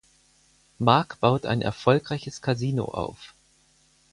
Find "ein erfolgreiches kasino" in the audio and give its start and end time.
1.45-2.85